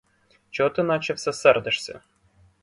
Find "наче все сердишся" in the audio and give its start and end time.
0.83-1.99